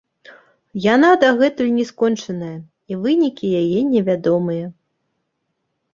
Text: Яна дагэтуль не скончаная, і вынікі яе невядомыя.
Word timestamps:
Яна 0.93 1.09
дагэтуль 1.23 1.69
не 1.77 1.85
скончаная, 1.91 2.55
і 2.95 2.99
вынікі 3.03 3.45
яе 3.61 3.79
невядомыя. 3.93 4.65